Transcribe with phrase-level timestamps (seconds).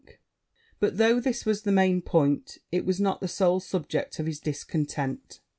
[0.79, 4.39] But though this was the main point, it was not the sole subject of his
[4.39, 5.41] discontent.